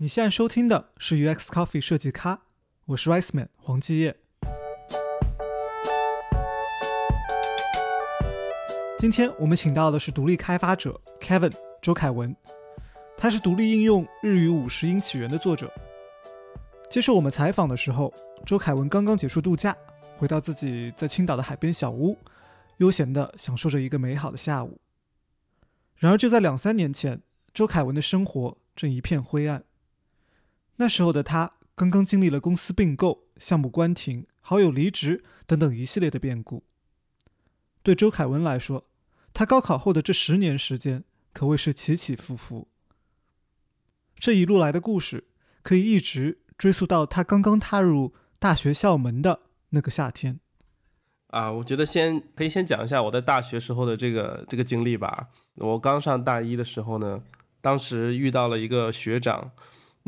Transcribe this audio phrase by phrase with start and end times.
[0.00, 2.42] 你现在收听的是 UX Coffee 设计咖，
[2.84, 4.16] 我是 Riceman 黄继业。
[8.96, 12.36] 今天我们请到的是独立开发者 Kevin 周凯文，
[13.16, 15.68] 他是独立应用日语五十音起源的作者。
[16.88, 18.14] 接受我们采访的时候，
[18.46, 19.76] 周凯文刚刚结束度假，
[20.16, 22.16] 回到自己在青岛的海边小屋，
[22.76, 24.78] 悠闲地享受着一个美好的下午。
[25.96, 27.20] 然而就在两三年前，
[27.52, 29.64] 周凯文的生活正一片灰暗。
[30.78, 36.64] 那时候的他刚刚经历了公司并购、项目关停、好友离职等等一系列的变故。
[37.82, 38.84] 对周凯文来说，
[39.34, 42.68] 他高考后的这十年时间可谓是起起伏伏。
[44.16, 45.24] 这一路来的故事，
[45.62, 50.38] 可以一直追溯到他刚刚踏入大学校门的那个夏天。
[51.28, 55.28] 啊，我觉得先可以先讲一下我在大学时候的这个这个经历吧。
[55.56, 57.22] 我刚上大一的时候呢，
[57.60, 59.50] 当时遇到了一个学长。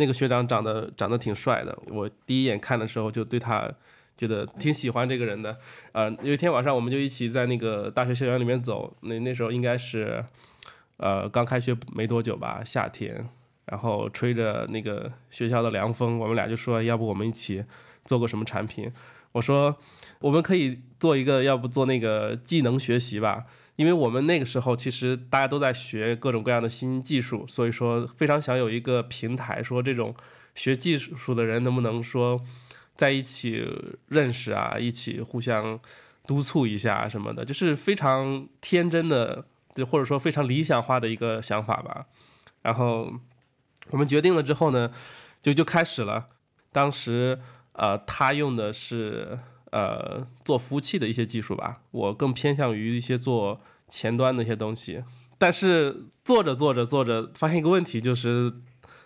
[0.00, 3.70] 那个学长长得长得挺帅的，我第一眼看的时候就对他
[4.16, 5.58] 觉得挺喜欢这个人的。
[5.92, 10.24] 呃，有一天晚上我们就一起在那个大学校园里面走，那那时候应该是
[10.96, 13.28] 呃刚开学没多久吧，夏天，
[13.66, 17.62] 然后吹着那个学校的凉风，我们俩就说要不我们一起
[18.06, 18.90] 做个什么产品？
[19.32, 19.76] 我说
[20.20, 23.44] 我们可以做一个，要不做那个技能学习吧。
[23.80, 30.14] 因为我们那个时候其实大家都在学各种各样的新技术，所以说非常想有一个平台，说这种
[30.54, 32.38] 学技术的人能不能说
[32.94, 33.66] 在一起
[34.08, 35.80] 认识啊，一起互相
[36.26, 42.04] 督促一下什么的，就是非常天真的，就或者说非常理想化的一个想法吧。
[42.60, 43.10] 然后
[43.92, 44.92] 我们决定了之后呢，
[45.40, 46.28] 就就开始了。
[46.70, 47.40] 当时
[47.72, 49.38] 呃，他用的是
[49.70, 53.62] 呃做服务器的一些技术吧，我更偏向于一些做。
[53.90, 55.02] 前端那些东西，
[55.36, 58.52] 但是做着做着做着，发现一个问题，就是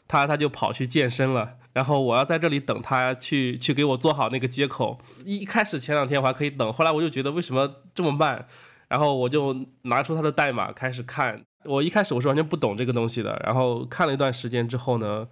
[0.06, 5.00] 他他就跑去健身了，然后我要在这里等他去去给我做好那个接口。
[5.24, 8.46] 一开始前两天我还可以等，后来我就觉得为什么这么慢，
[8.88, 11.42] 然后我就拿出他的代码开始看。
[11.64, 15.26] 我一开始我是完全不懂这个东西的，然后看了一段时间之后呢，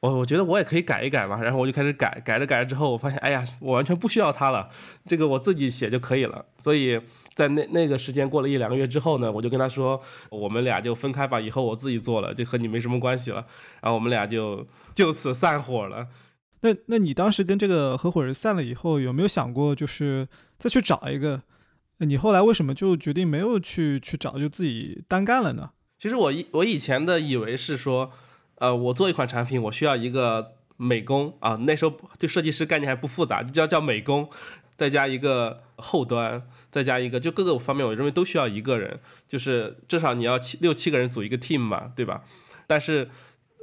[0.00, 4.68] 我我觉得我也可以改一改嘛，然后我就开始改，改着改着之后，我发现哎呀，我完全不需要他了，
[5.04, 7.00] 这个我自己写就可以了，所以。
[7.36, 13.44] 在那那个时间过了一两个月之后呢，我就跟他说，我们俩就分开吧，以后我自己做了，就和你没什么关系了。
[13.82, 16.08] 然后我们俩就就此散伙了。
[16.62, 20.26] 那那你当时跟这个合伙人散了以后，有没有想过就是
[20.58, 21.42] 再去找一个？
[21.98, 25.72] 你后来为什么就决定没有去去找，就自己单干了呢？
[25.98, 28.10] 其实我以我以前的以为是说，
[28.54, 31.56] 呃，我做一款产品，我需要一个美工啊。
[31.66, 34.26] 那时候对设计师概念还不复杂，就叫叫美工。
[34.76, 36.46] 再加一个后端，
[36.76, 42.22] 再加一个，就各个方面，我认为都需要一个人，就是至少你要七六七个人组一个 team 嘛，对吧？
[42.66, 43.08] 但是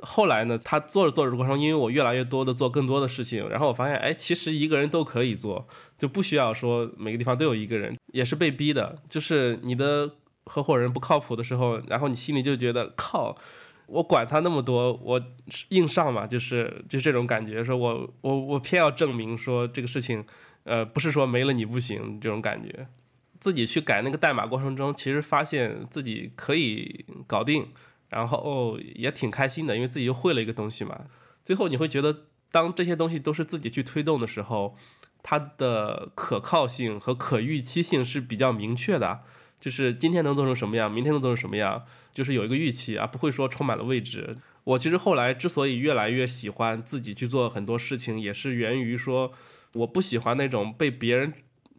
[0.02, 8.96] 后来呢，他做着做着过程，因为我越来越多的做更多的事情，然后我发现，哎，其实一个人都可以做，就不需要说每个地方都有一个人，也是被逼的。
[9.08, 10.10] 就是你的
[10.46, 13.38] 合伙人不靠谱的时候，然后你心里就觉得靠，
[13.86, 15.22] 我管他那么多，我
[15.70, 20.26] 硬上嘛，就是就这种感觉，说我我我偏要证明说这个事情。
[20.66, 22.88] 呃，不是说没了你不行这种感觉，
[23.44, 27.68] 自己去改那个代码过程中，其实发现自己可以搞定，
[28.08, 30.98] 然后也挺开心的，因为自己又会了一个东西嘛。
[31.44, 32.22] 最后你会觉得，
[32.54, 34.78] 当这些东西都是自己去推动的时候，
[35.22, 39.20] 它的可靠性和可预期性是比较明确的，
[39.60, 41.84] 就是今天能做成什么样，明天能做成什么样，
[42.14, 44.38] 就是有一个预期啊，不会说充满了未知。
[44.64, 49.34] 我其实后来之所以越来越喜欢自己去做很多事情，也是源于说。
[49.76, 51.34] 我不喜欢那种被别人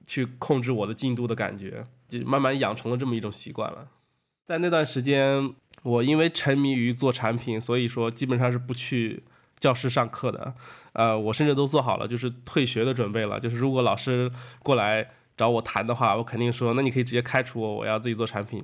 [0.07, 3.89] 去控制我的进度的感觉，就慢慢养成了这么一种习惯了。
[4.45, 9.23] 在那段时间，我因为沉迷于做产品，所以说基本上是不去
[9.59, 10.55] 教室上课的。
[10.93, 13.41] 呃，我甚至都做好了就是退学的准备了。
[13.41, 14.31] 就是如果老师
[14.63, 18.63] 过来找我谈的话，我肯定说，那你可以直接开除我，我要自己做产品。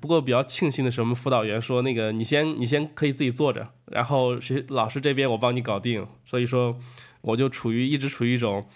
[0.00, 6.06] 不过比较庆幸的是，我们辅导员说，那个你先你先可以自己做着，然后学老师这边我帮你搞定。
[6.24, 6.78] 所以说。
[7.24, 8.66] 我就处于一直处于一种，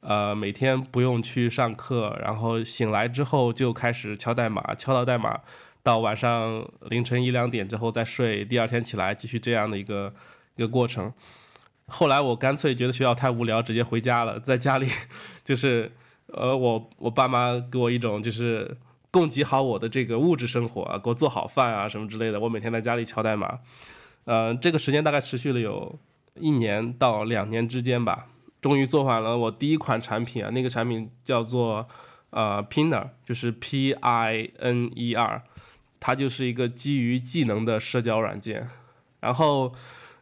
[0.00, 5.40] 呃，每天不用去上课，然后醒来之后就开始敲代码，敲到代码
[5.82, 10.14] 到晚上凌晨一两点之后再睡，第二天起来继续这样的一个
[10.56, 11.12] 一个过程。
[11.86, 14.88] 后来我干脆觉得学校太无聊，直接回家了，在家里
[15.44, 15.90] 就是，
[16.26, 18.76] 呃，我我爸妈给我一种就是
[19.10, 23.58] 供给好我的这个物质生活啊，给我做好饭啊什么之类的，我每天在家里敲代码，
[24.24, 25.98] 呃，这个时间大概持续了有。
[26.38, 28.26] 一年到两年之间吧，
[28.66, 31.86] 终于做完了我第一款产品啊，那个产品叫做
[32.30, 35.44] 呃 Pinner，就是 P I N E R，
[36.00, 38.68] 它就是一个基于技能的社交软件。
[39.20, 39.72] 然后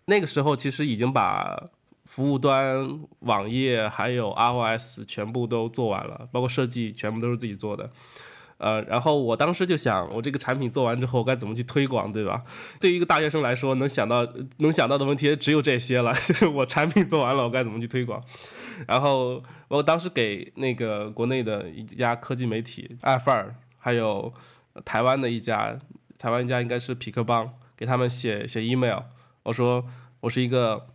[0.05, 1.71] 那个时候其实已经把
[2.05, 7.91] 服务端、网页还有 iOS 全部都做完了，包括设计全部都是自己做的。
[8.59, 12.41] 呃，然后我当时就想，我这个产品做完之后该怎么去推广，对吧？
[12.81, 14.27] 对于一个大学生来说，能想到
[14.59, 18.23] 能想到的问题也只有这些了，就是我产品做完了，我该怎么去推广？
[18.87, 24.33] 然后我当时给那个国内的一家科技媒体爱范儿，还有
[24.85, 25.79] 台湾的一家，
[26.19, 29.01] 台湾一家应该是匹克邦，给他们写写 email，
[29.43, 29.85] 我说
[30.21, 30.87] 我是一个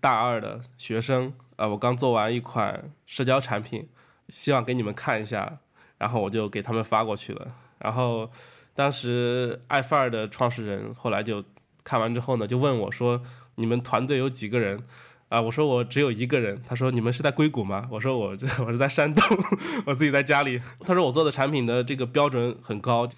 [0.00, 3.88] 大二的学生，呃，我刚做完一款社交产品，
[4.28, 5.58] 希望给你们看一下，
[6.02, 7.46] 然后我就给他们发过去了。
[7.78, 8.28] 然后
[8.74, 11.44] 当时爱范儿的创始人后来就
[11.84, 13.22] 看完之后呢，就问我说
[13.54, 14.82] ：“你们团队有几个人？”
[15.30, 16.60] 啊，我说我只有一个人。
[16.68, 17.86] 他说你们是在硅谷吗？
[17.88, 19.38] 我说我我是在山东，
[19.86, 20.60] 我自己在家里。
[20.80, 23.08] 他说我做的产品的这个标准很高。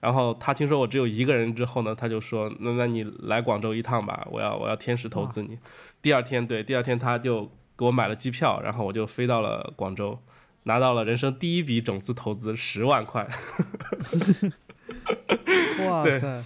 [0.00, 5.58] 然后他听说我只有一个人之后呢，他就说那那你来广州一趟吧，我要我要天使投资你。
[6.00, 10.18] 第二天对，第二天他就给我买了机票，然后我就飞到了广州，
[10.68, 13.28] 拿到了人生第一笔种子投资十万块。
[15.88, 16.44] 哇塞，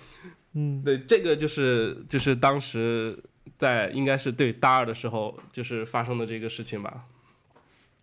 [0.55, 3.23] 嗯，对，这个就是就是当时。
[3.59, 7.05] 在应该是对大二的时候，就是发生的这个事情吧。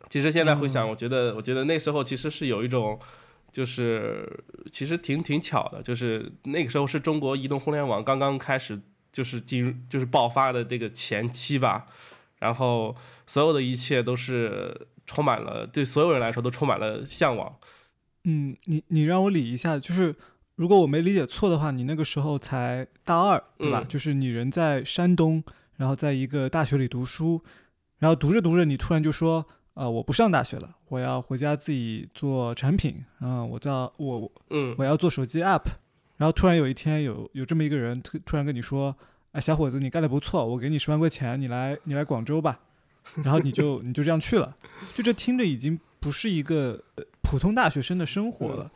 [0.09, 2.97] 其实现在回想，我觉得，我觉得那时候其实是有一种，
[3.51, 4.25] 就是
[4.71, 8.79] 其实挺挺巧的，就是那个时候是中国移动互联网刚刚开始，
[9.11, 11.85] 就是进入就是爆发的这个前期吧。
[12.39, 12.95] 然后
[13.27, 17.55] 所有的一切都是充满了，对所有人来说都充满了向往。
[18.23, 20.15] 嗯，你你让我理一下，就是。
[20.59, 23.81] 如果我没理解错的话，你那个时候才大二，对吧？
[23.87, 25.41] 就是你人在山东，
[25.77, 27.41] 然后在一个大学里读书，
[27.99, 29.45] 然后读着读着，你突然就说，
[29.75, 35.63] 呃，我不上大学了，我要回家自己做产品，嗯，我叫我，嗯，我要做手机 app，
[36.17, 38.93] 然后突然有一天有有这么一个人突突然跟你说，
[39.31, 42.59] 哎，小伙子，你干得不错，我给你十万块钱，你来你来广州吧，
[43.15, 44.55] 然后你就你就这样去了，
[44.93, 46.83] 就这听着已经不是一个
[47.21, 48.71] 普通大学生的生活了。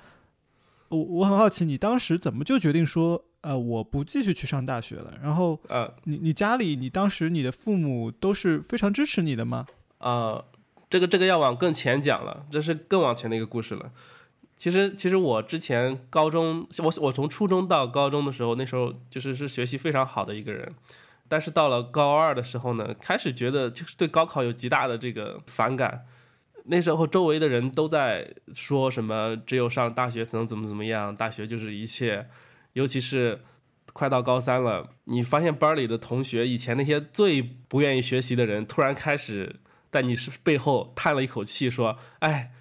[0.89, 5.13] 我我很好奇，你当时怎么就决定说，呃，我不继续去上大学了？
[5.23, 9.65] 然后，呃，你你家里，你当时你的父母都是非常支持你的吗？
[9.97, 10.45] 呃，
[10.89, 13.91] 这个这个要往更前讲了，这是更往前的一个故事了。
[14.55, 20.71] 其实其实我之前高中，我我从初中到高中的时候，那时候就是是学习非常好的一个人，
[21.33, 26.05] 但是到了高二的时候呢，开始觉得就是对高考有极大的这个反感。
[26.65, 32.29] 那时候周围的人都在说什么，只有上大学才能怎么怎么样，大学就是一切。
[32.73, 33.41] 尤其是
[33.93, 39.55] 快到高三了，你发现班里的同学，以前那些最不愿意学习的人，突然开始
[39.91, 42.51] 在你是背后叹了一口气，说：“哎，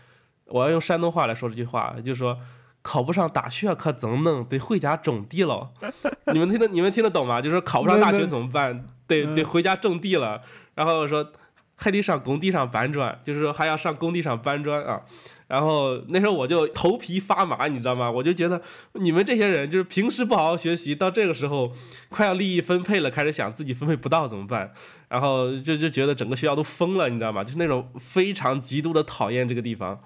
[0.46, 2.38] 我要用山东话来说这句话，就说
[2.82, 4.44] 考不上大学可怎么弄？
[4.44, 5.70] 得回家种地了。
[6.32, 7.40] 你们听得你们听得懂吗？
[7.40, 8.84] 就是考不上大学怎么办？
[9.06, 10.42] 得得回家种地了。
[10.74, 11.32] 然后说。
[11.74, 15.00] 还得上工地上搬砖，就是说还要上工地上搬砖啊。
[15.48, 18.08] 然后那时候我就头皮发麻，你知道吗？
[18.08, 18.62] 我就觉得
[18.92, 21.72] 你们这些人就是平时不好好学习，到这个时候
[22.08, 24.72] 快要利益分配了，开始想自己分配不到怎么办？
[25.08, 27.42] 然后就就觉得整个学校都疯了，你知道吗？
[27.42, 29.98] 就是那种非常极度的讨厌这个地方。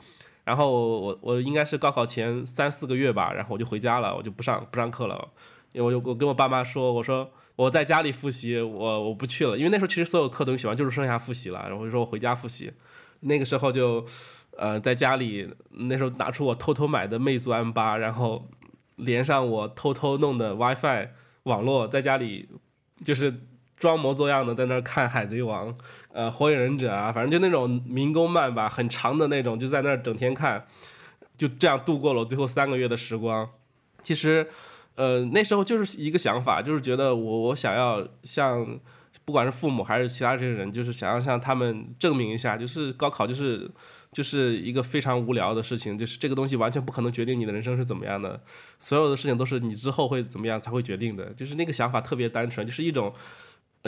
[0.46, 5.28] 然后我我应该是高考前三四个月吧，然后我就回家了，我就不上不上课了。
[5.72, 7.30] 因为我就我跟我爸妈说，我说。
[7.56, 11.58] 我在家里复习，我我不去了，因为那时候其实所有课都学完，就是剩下复习了。
[11.60, 12.70] 然后我就说我回家复习，
[13.20, 14.04] 那个时候就，
[14.58, 18.46] 呃，在家里那时候拿出我偷偷买的魅族 M 八，然后
[18.96, 21.08] 连上我偷偷弄的 WiFi
[21.44, 22.46] 网络，在家里
[23.02, 23.34] 就是
[23.76, 25.76] 装模作样的在那儿看海贼王，
[26.12, 30.66] 呃，火影忍者啊，反正就那种民工漫吧，很长的那种，就在那儿整天看，
[31.36, 33.48] 就这样度过了最后三个月的时光。
[34.02, 34.46] 其实。
[34.98, 38.66] 呃，那时候就是一个想法，就是觉得我我想要向，
[39.26, 43.70] 不管是父母还是其他这些人，就是想要向他们证明一下，就是高考就是
[44.10, 48.40] 就是一个非常无聊的事情，就是这个东西完全不可能决定你的人生是怎么样的，
[48.78, 53.12] 所有的事情都是你之后会怎么样才会决定的，就是那个想法特别单纯，就是一种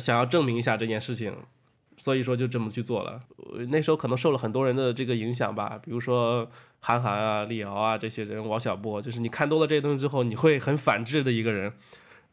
[0.01, 1.35] 想要证明一下这件事情。
[2.01, 3.21] 所以说就这么去做了，
[3.71, 11.73] 那时候可能受了很多人的这个影响吧，比如说韩寒啊、李敖啊这些人，王小波，就是你看多了这些东西之后，你会很反制的一个人。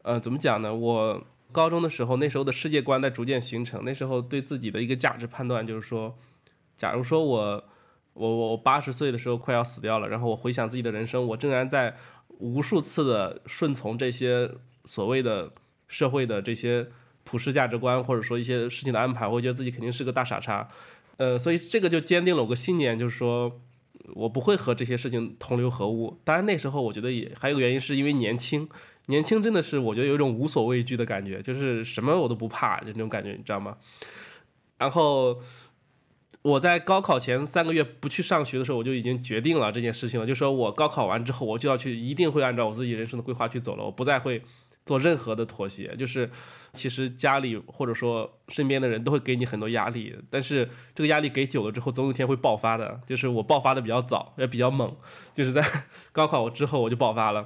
[0.02, 0.72] 呃，怎么讲呢？
[0.72, 1.20] 我
[1.50, 6.16] 高中的时候，那时候的世界观在逐渐形成，那时候对自己的一个价值判断就是说，
[6.76, 7.64] 假如说我
[8.12, 11.96] 我我八十岁的时候快要死掉了，然后我回想自己的人生，我仍然在
[12.38, 14.48] 无数次的顺从这些
[14.84, 15.50] 所谓的
[15.88, 16.86] 社会的这些。
[17.26, 20.66] 普世价值观，或者说一些事情的安排，我觉得自己肯定是个大傻叉，
[21.16, 23.60] 呃，所以这个就坚定了我个信念，就是说
[24.14, 26.18] 我不会和这些事情同流合污。
[26.22, 28.68] 当然那时候我觉得也还有个原因，是因为年轻，
[29.06, 33.76] 年轻真的是我觉得有一种无所畏惧的感觉，就是什么我都不怕的那种感觉，你知道吗？
[34.78, 35.40] 然后
[36.42, 44.42] 我在高考前三个月不去上学的时候，我就已经决定了这件事情了，就说我高考完之后，我就要去，一定会按照我自己人生的规划去走了，我不再会
[44.86, 45.94] 做任何的妥协。
[45.96, 46.30] 就是
[46.72, 52.98] 其实家里或者说身边的人都会给你很多压力，但是这个压力给久了之后，总有一天会爆发的。
[53.06, 54.96] 就是我爆发的比较早，也比较猛，
[55.34, 55.62] 就是在
[56.12, 57.44] 高考之后我就爆发了。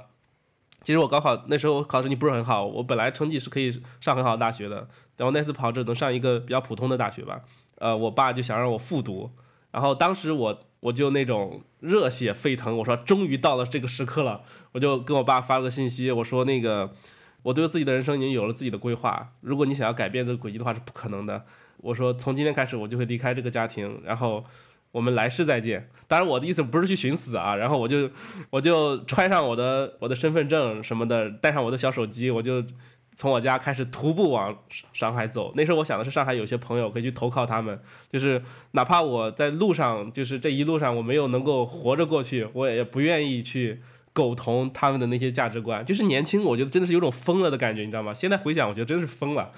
[0.83, 7.41] 其实我高考那时候考成绩不是很好，我本来成绩是可以上很好的大学的，然后那次跑只能上一个比较普通的大学吧。
[7.77, 9.29] 呃，我爸就想让我复读，
[9.69, 16.91] 然后当时我我就那种热血沸腾，我说终于到了这个时刻了，我就跟我爸发了个信息，我说那个
[17.43, 21.43] 我对自己的人生已经有了自己的规划，如果你想要改变这个轨迹的话是不可能的。
[21.77, 24.43] 我说从今天开始我就会离开这个家庭，然后
[24.91, 25.89] 我们来世再见。
[26.07, 28.09] 当然我的意思不是去寻死啊，然后我就
[28.49, 32.63] 我就揣上我的我的身份证什么的，带上我的小手机，我就。
[33.13, 34.57] 从我家开始徒步往
[34.93, 37.77] 上海走，那时候我想的是上海有些朋友可以去投靠他们，
[38.09, 43.81] 就是哪怕我在路上，就是这一路上我没有能够活着过去，我也不愿意去
[44.13, 45.85] 苟同他们的那些价值观。
[45.85, 48.13] 就是年轻，我觉得真的是有种疯了的感觉，你知道吗？
[48.13, 49.51] 现在回想，我觉得真的是疯了。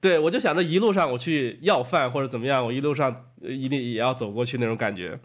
[0.00, 5.18] 对我就想着一路上我去要饭或者怎么样，我一路上一定也要走过去那种感觉。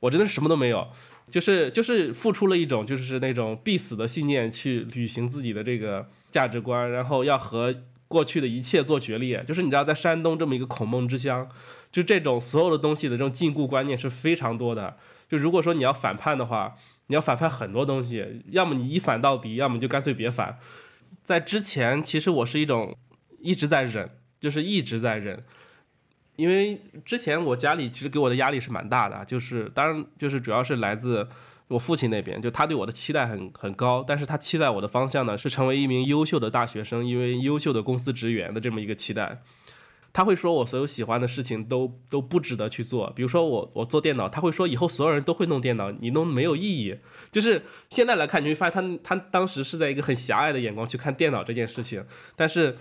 [0.00, 0.88] 我真的是什么都没有，
[1.28, 6.08] 就是就是付出了一种就是那种必死的信念去履行自己的这个。
[6.28, 7.74] 价值观，然后要和
[8.08, 11.48] 过去的一切做决裂，就是你知道，在山东这么一个孔孟之乡，
[11.90, 14.98] 就这种所有的东西的这种禁锢观念是非常多的。
[15.30, 16.74] 就如果说你要反叛的话，
[17.06, 20.58] 你要反叛很多东西，要么你一反到底，要么就干脆别反。
[21.24, 22.96] 在之前，其实我是一种
[23.40, 24.10] 一直在忍，
[24.40, 25.42] 就是一直在忍，
[26.36, 31.28] 因为之前我家里其实给我的压力是蛮大的，就是当然就是主要是来自。
[31.68, 39.42] 我父亲那边，就他对我的期待很很高，但是他期待我的方向呢是成为一名优秀的大学生，因为优秀的公司职员的这么一个期待。
[40.16, 46.96] 他会说我所有喜欢的事情都都不值得去做，比如说我我做电脑，他会说以后所有人都会弄电脑，你弄没有意义。
[47.30, 52.02] 就是现在来看，你会发现他他当时是在一个很狭隘的眼光去看电脑这件事情，
[52.34, 52.78] 但是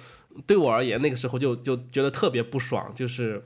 [0.48, 3.44] 对我而言，那个时候就就觉得特别不爽，就是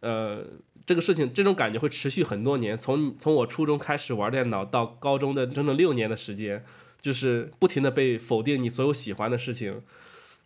[0.00, 0.42] 呃。
[0.86, 2.76] 这个事情，这种感觉会持续很多年。
[2.76, 6.64] 从从我初中开始玩电脑到高中的整整六年的时间，
[7.00, 9.82] 就是不停的被否定你所有喜欢的事情。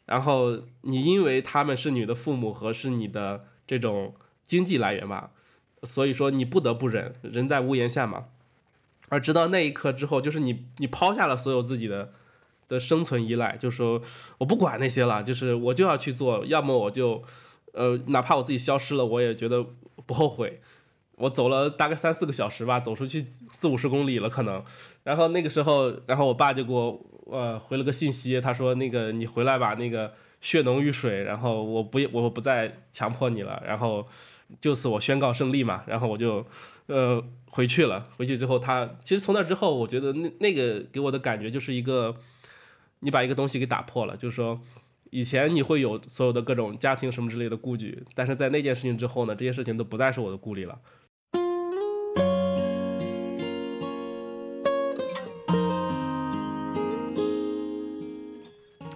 [0.07, 5.31] 然后你因为他们是你的父母和是你的这种经济来源吧，
[5.83, 8.27] 所以说你不得不忍，人在屋檐下嘛。
[9.09, 12.13] 而直到那一刻之后，就是你你抛下了所有自己的
[12.69, 14.03] 的生存依赖，就说
[14.39, 17.23] 我不管那些了，就是我就要去做，要么我就
[17.73, 19.67] 呃，哪怕我自己消失了，我也觉得。
[20.07, 20.61] 不后悔，
[21.17, 24.63] 我走了大概三四个小时吧，走出去四五十公里了可能。
[25.03, 34.07] 然后那个时候，然后我爸就给我呃回了个信息，他说那个你回来吧，那个血浓于水，然后我不我不再强迫你了，然后
[34.61, 35.85] 就此我宣告胜利嘛。
[35.87, 36.45] 然后我就
[36.87, 38.09] 呃回去了。
[38.17, 42.17] 回去之后，他其实从那之后，我觉得那那个给我的感觉就是一个，
[43.01, 44.61] 你把一个东西给打破了，就是说。
[45.11, 50.77] 以前你会有所有的各种家庭什么之类的顾忌，但是在那件事情之后呢，这些事情都不再是我的顾虑了。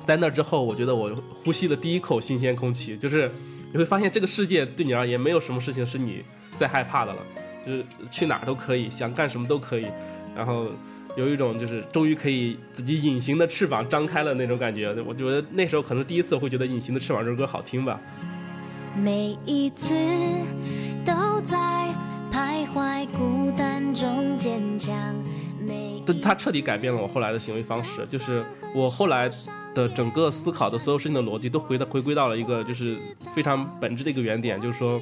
[0.09, 3.31] 在那之后，我觉得我呼吸的第一口新鲜空气，就是
[3.71, 6.23] 你会发现这个世界对你而言没有什么事情是你
[6.59, 7.19] 在害怕的了，
[7.67, 9.87] 就是去哪儿都可以，想干什么都可以，
[10.35, 10.69] 然后。
[11.17, 17.99] 有一种就是终于可以自己隐形的翅膀张开了那种感觉，我觉得那时候可能第一次会觉得《隐形的翅膀》这首歌好听吧。
[18.95, 19.89] 每一次
[21.05, 21.57] 都在
[22.31, 24.95] 徘徊孤单中坚强。
[26.15, 29.31] 他彻底改变了我后来的行为方式，就是我后来
[29.75, 32.97] 的整个思考的所有事情的逻辑都回到回归到了一个就是
[33.35, 35.01] 非常本质的一个原点，就是说，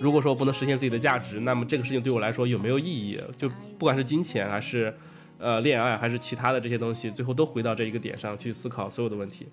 [0.00, 3.20] 如果说我不能实现自己的价值，那么这个事情对我来说有没有意义？
[3.36, 3.48] 就
[3.78, 4.94] 不管是金钱还是。
[5.36, 9.48] 呃，恋爱还是其他的这些东西，最后都回到这一个点上去思考所有的问题。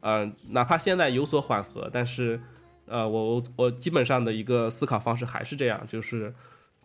[0.00, 2.40] 嗯，哪怕现在有所缓和，但是，
[2.86, 6.34] 呃，我我我基本上的一个思考方式还是这样，就是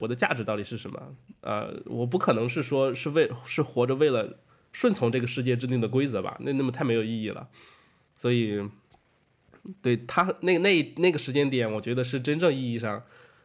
[0.01, 1.15] 我的价值到底是什么？
[1.39, 4.39] 呃，我不可能是说是为是活着为了
[4.73, 6.35] 顺从这个世界制定的规则吧？
[6.41, 7.47] 那那么太没有意义了。
[8.17, 8.61] 所以，
[9.81, 13.03] 对他那那那个时间点，我觉得是真正意义上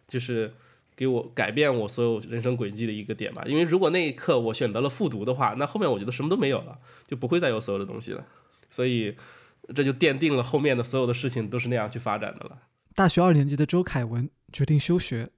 [0.08, 0.52] 就是。
[0.98, 8.24] 给我改变我所有人生轨迹的一个点吧，因为如果那一刻我选择了复读的话，那后面我觉得什么都没有了，就不会再有所有的东西了，
[8.70, 9.14] 所以
[9.74, 12.58] 这就奠定了后面的所有的事情都是那样去发展的了。
[12.94, 15.28] 大学二年级的周凯文决定休学，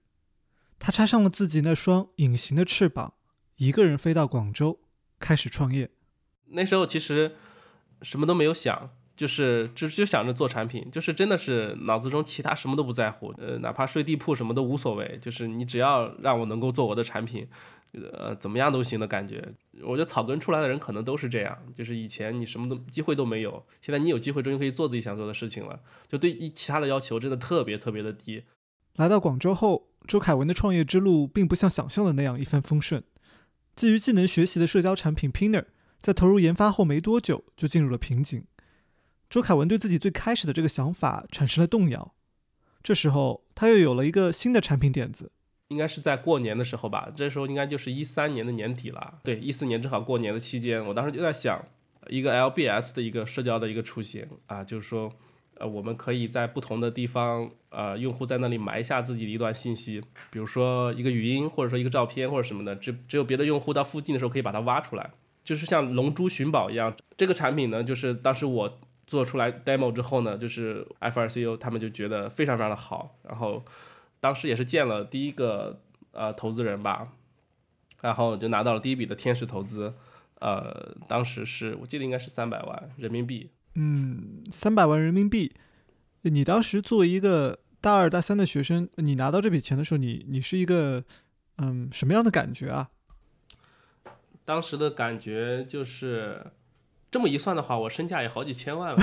[0.78, 3.14] 他插上了自己那双隐形的翅膀，
[3.56, 4.80] 一个人飞到广州
[5.18, 5.90] 开始创业。
[6.50, 7.36] 那时候其实
[8.02, 17.46] 什么都没有想，就是就就想着做产品，就是真的是脑子中其他什么都不在乎，呃，哪怕睡地铺什么都无所谓，就是你只要让我能够做我的产品，
[17.92, 19.52] 呃，怎么样都行的感觉。
[19.82, 28.44] 我觉得草根出来的人可能都是这样，就是以前你什么都机会都没有，现在你有机会终于可以做自己想做的事情了，就对一其他的要求真的特别特别的低。
[28.94, 33.02] 来到广州后，周凯文的创业之路并不像想象的那样一帆风顺。
[33.76, 35.64] 基于技能学习的社交产品 Pinner，
[36.00, 38.44] 在投入研发后没多久就进入了瓶颈。
[39.28, 42.14] 周凯文对自己最开始的这个想法产生了动摇。
[42.82, 45.30] 这时候，他又有了一个新的产品点子，
[45.68, 49.18] 应该是在过年的时候吧，这时候应该就是一三年的年底了。
[49.24, 51.62] 对，一四年正好过年的期间，我当时就在想
[52.08, 55.12] 一个 LBS 的一个社交的一个雏形啊，就是说，
[55.58, 60.00] 呃，我们可以在不同的地方，呃，用户在那里埋下自己的一段信息，
[60.30, 65.10] 比如说一个语音，或者说一个照片或者什么的，只只有别的用户到附近的时候可以把它挖出来，
[65.44, 66.94] 就是像龙珠寻宝一样。
[67.16, 68.78] 这个产品呢，就是当时我。
[69.08, 73.64] 做出来 demo 之后呢，就是 FRCU 他们就觉得非常非常的好，然后
[74.20, 75.80] 当时也是见了第一个
[76.12, 77.08] 呃投资人吧，
[78.02, 79.94] 然后就拿到了第一笔的天使投资，
[80.40, 83.48] 呃，当时是我记得应该是三百万人民币。
[83.78, 85.54] 嗯，三百万人民币。
[86.22, 91.04] 你当时作为一个大二大三的学生，你拿到这笔钱的时候，你你是一个
[91.58, 92.90] 嗯什么样的感觉啊？
[94.44, 96.52] 当时的感觉就是。
[97.10, 98.98] 这么一算的话，我身价也好几千万了。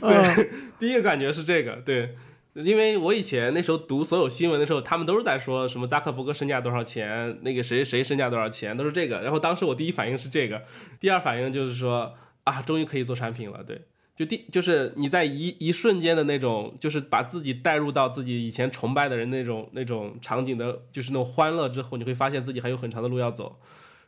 [0.00, 2.16] 对，第一个感觉是这个，对，
[2.54, 9.20] 因为我以前那时候读所有新闻的时候，他们都是在说什么扎克伯格身价多少钱，那个谁谁身价多少钱，都是这个。
[9.20, 10.64] 然后当时我第一反应是这个，
[10.98, 13.62] 第二反应就是说啊，终于可以做产品了。
[13.64, 13.82] 对，
[14.16, 23.60] 就第就是你在一一瞬间的那种，就是把自己带入到自己以前崇拜的人那种那种场景的，就是那种欢乐之后，你会发现自己还有很长的路要走。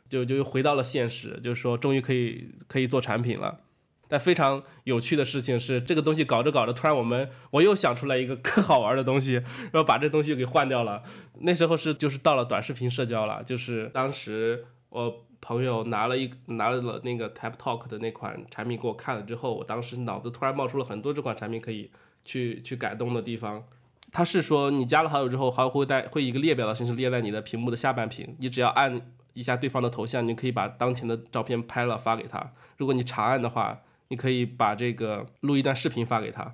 [0.09, 3.61] 就就又回到了现实，就是说终于可以可以做产品了。
[4.07, 9.35] 但非常有趣的事情是，这个东西搞着搞着，突然我们我又想出来一个 更好玩的东西，
[9.71, 11.01] 然后把这东西给换掉了。
[11.39, 21.91] 那时候是就是到了短视频社交了，就是当时我朋友拿了一拿了那个 Tap Talk 的那款产品给我看了之后，我当时脑子突然冒出了很多这款产品可以
[22.25, 23.63] 去去改动的地方。
[24.11, 29.01] 他是说你加了好友之后，好友会带会一个列表的形式列在你的屏幕的下半屏，你只要按。
[29.33, 32.53] 一下对方的头像，你可以把当前的照片拍了发给他。
[32.77, 33.79] 如果你长按的话，
[34.09, 36.51] 你可以把这个录一段视频发给他。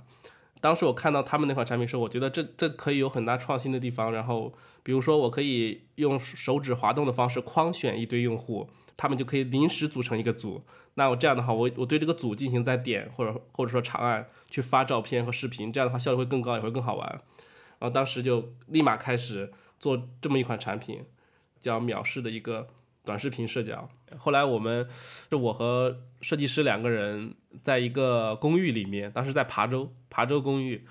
[0.61, 4.13] 当时我看到他们那款产品时候，我觉得这这可以有很大创新的地方。
[4.13, 10.63] 然后，比如说我可以用手指滑动的方式框选一堆用户，他们就可以临时组成一个组。
[10.95, 17.09] 那我这样的话，我我对这个组进行再点或者或者说长按去发照片和视频，这样的话效率会更高，也会更好玩。
[17.79, 21.03] 然后当时就立马开始做这么一款产品。
[21.61, 22.69] 叫藐视的一个
[23.03, 23.89] 短视频社交。
[24.17, 24.87] 后来我们
[25.29, 30.85] 是我和设计师两个人在一个公寓里面，当时在琶洲，琶洲公寓。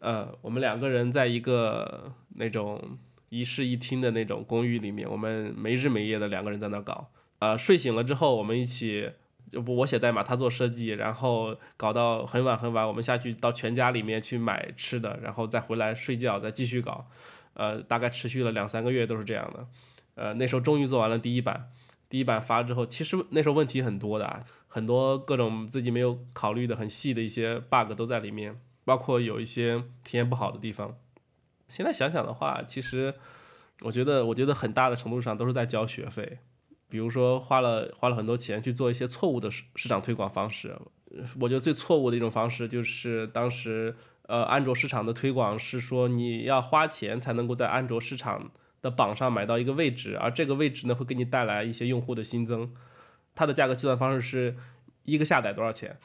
[0.00, 7.10] 呃，我们两个人在一个那种一室一厅的那种公寓里面，我们没日没夜的两个人在那搞。
[7.40, 9.10] 呃，睡醒了之后，我们一起
[9.52, 17.06] 就不我写代码，他做设计，然后搞到很晚很晚，我们下去到全家里面去买吃的，然后再回来睡觉，再继续搞。
[17.54, 19.66] 呃，大概持续了两三个月都是这样的。
[20.14, 21.70] 呃，那时候终于做完了第一版，
[22.08, 30.96] 第一版发了之后，其实那时候问题很多的，很多各种自己没有考虑的很细的一些 bug 都在里面，包括有一些体验不好的地方。
[31.68, 33.14] 现在想想的话，其实
[33.82, 36.38] 我觉得，我觉得很大的程度上都是在交学费，
[36.88, 40.76] 比如说花了花了很多钱去做一些错误的市市场推广方式。
[41.40, 48.50] 我觉得最错误的一种方式就是当时呃安卓市场的推广是说你要花钱才能够在安卓市场。
[48.80, 52.72] 的榜上买到一个位置，而这个位置呢会给你带来一些用户的新增。
[53.34, 54.56] 它的价格计算方式是
[55.02, 55.98] 一个下载多少钱？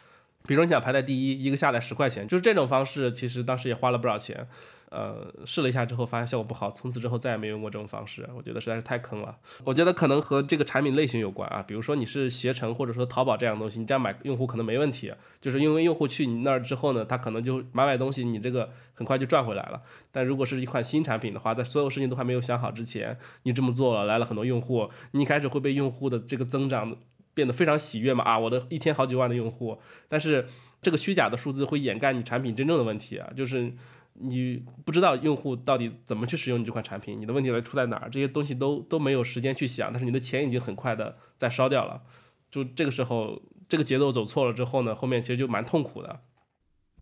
[0.48, 3.14] 比如你想排在第一，一个下载十块钱，就是这种方式。
[3.14, 4.48] 其实当时也花了不少钱。
[4.94, 8.30] 呃，试了一下之后发现效果不好，从此之后再也没用过这种方式。
[8.38, 9.36] 我觉得实在是太坑了。
[9.64, 19.82] 我觉得可能和这个产品类型有关啊，比如说你是携程或者说淘宝这样东西，你这样买用户可能没问题，就是因为用户去你那儿之后呢，他可能就买买东西，你这个很快就赚回来了。
[20.12, 26.96] 但如果是一款新产品的话，在所有事情都还没有想好之前，你这么做了，来了很多用户，你一开始会被用户的这个增长
[27.34, 28.24] 变得非常喜悦嘛？
[28.24, 30.48] 啊，我的一天好几万的用户，但是
[30.84, 33.74] 这个虚假的数字会掩盖你产品真正的问题啊，就是。
[34.16, 38.10] 你不知道用户到底怎么去使用你这款产品，你的问题来出在哪儿？
[38.10, 42.04] 这些东西都都没有时间去想，但是你的钱已经很快的在烧掉了。
[42.52, 46.22] 就这个时候，这个节奏走错了之后呢，后面其实就蛮痛苦的。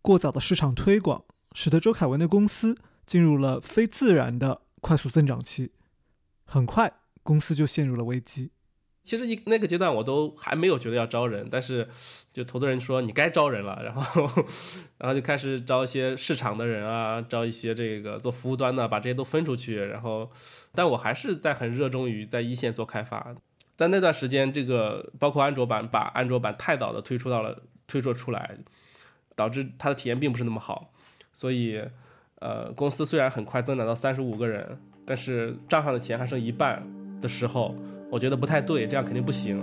[0.02, 5.71] 过早的市场推广使得周凯文的公司进入了非自然的快速增长期，
[6.45, 6.93] 很快
[7.24, 8.52] 公司就陷入了危机。
[9.04, 11.88] 其实一那个阶段我都还没有觉得要招人，但是
[12.32, 14.30] 就投资人说你该招人了，然后
[15.00, 19.84] 然后就开始招一些市场的人啊，招一些这个做服务端的，把这些都分出去。
[19.84, 20.30] 然后，
[20.76, 23.36] 但我还是在很热衷于在一线做开发。
[23.76, 28.56] 在那段时间，这个包括安卓版把安卓版太早的推出到了推出出来，
[29.36, 30.94] 导致它的体验并不是那么好。
[31.34, 31.84] 所以，
[32.36, 36.88] 呃，公司虽然很快增长到三十五个人，但是账上的钱还剩一半
[37.20, 37.76] 的时候。
[38.12, 39.58] 我觉得不太对，这样肯定不行。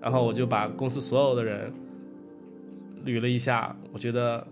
[0.00, 1.72] 然后我就把公司所有的人
[3.04, 4.44] 捋了一下，我觉得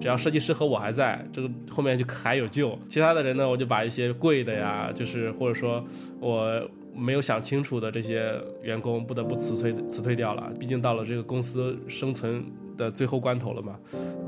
[0.00, 2.76] 只要设计师和我还在，这个后面就还有救。
[2.88, 5.84] 其他的人呢，我就把一些贵的呀，就是或者说
[6.20, 6.66] 我
[6.96, 10.50] 没有想清楚的这些员工，不得不辞退辞退掉了。
[10.58, 12.42] 毕竟到了这个公司生存。
[12.76, 13.78] 的最后关头了嘛，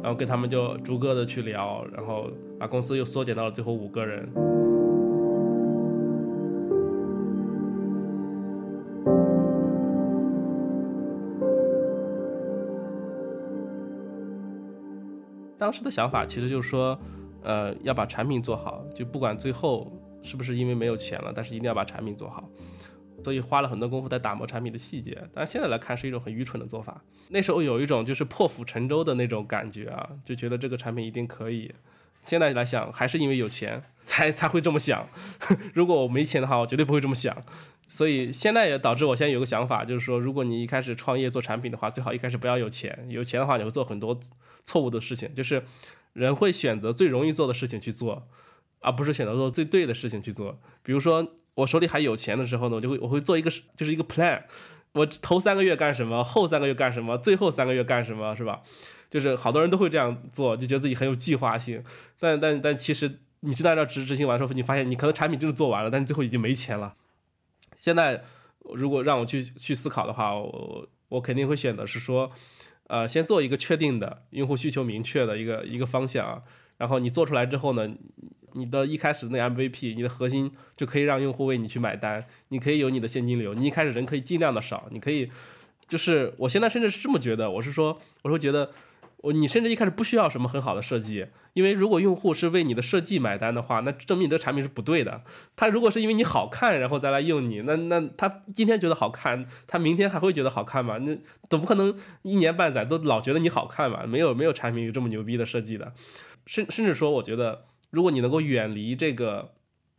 [0.03, 4.29] 然后跟他们就逐个的去聊，然后把公司又缩减到了最后五个人。
[15.59, 16.97] 当时的想法其实就是说，
[17.43, 19.91] 呃，要把产品做好，就不管最后
[20.23, 22.49] 是不是因为没有钱了，但是一定要把产品做好。
[23.27, 27.03] 所以花了很多功夫在打磨产品的细节，但是现在来看是一种很愚蠢的做法。
[27.31, 31.75] 那时候有一种就是破釜沉舟的那种感觉啊，就觉得这个产品一定可以。
[32.25, 35.09] 现在来想，还是因为有钱才才会这么想。
[35.75, 37.37] 如果我没钱的话，我绝对不会这么想。
[37.89, 43.07] 所以现在也导致我现在有个想法，就是说，如果你一开始创业做产品的话，最好一开始不要有钱。
[43.09, 44.17] 有钱的话，你会做很多
[44.65, 45.35] 错误的事情。
[45.35, 45.65] 就是
[46.13, 48.29] 人会选择最容易做的事情去做，
[48.81, 50.59] 而不是选择做最对的事情去做。
[50.83, 51.33] 比如说。
[51.57, 54.43] 我手里还有钱的时候呢，我就会我会做一个就是一个 plan，
[54.93, 58.61] 我头三个月干什么，后三个月干什么，最后三个月干什么，是吧？
[59.09, 61.83] 就是好多人都会这样做，就觉得自己很有计划性。
[62.21, 66.95] 但但但其实你真的按照执执行完之后，你发现你可能产品真的做完了，但是最后已经没钱了。
[67.79, 68.23] 现在
[68.75, 72.31] 如果让我去去思考的话，我我肯定会选择是说，
[72.89, 76.45] 呃，先做一个确定的用户需求明确的一个一个方向，
[76.77, 77.95] 然后你做出来之后呢？
[78.57, 85.31] 你的一开始那 MVP，你的核心就可以让用户为你去买单，你可以有你的现金流，你一开始人可以尽量的少，你可以，
[85.87, 88.71] 就是我现在甚至是这么觉得，我是说，我说觉得
[89.19, 95.23] 我你甚至一开始不需要什么很好的设计，因为如果用户是为你的设计买单的话，那证明你的产品是不对的。
[95.55, 100.97] 他如果是因为你好看然后再来用你，那那他今天觉得好看，他明天还会觉得好看吗？
[100.99, 101.15] 那
[101.51, 104.07] 怎么可能一年半载都老觉得你好看嘛？
[104.07, 105.93] 没有没有产品有这么牛逼的设计的，
[106.47, 107.67] 甚甚至说我觉得。
[107.97, 109.53] 如果你能够远离这个，